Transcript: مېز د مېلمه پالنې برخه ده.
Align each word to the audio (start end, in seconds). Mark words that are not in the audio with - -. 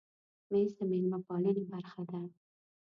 مېز 0.51 0.69
د 0.77 0.79
مېلمه 0.89 1.19
پالنې 1.27 1.63
برخه 1.71 2.01
ده. 2.09 2.21